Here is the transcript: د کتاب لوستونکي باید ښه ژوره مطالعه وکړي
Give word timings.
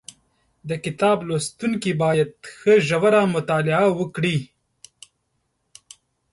د 0.69 0.71
کتاب 0.85 1.17
لوستونکي 1.27 1.91
باید 2.03 2.29
ښه 2.57 2.73
ژوره 2.87 3.21
مطالعه 3.35 3.87
وکړي 3.99 4.37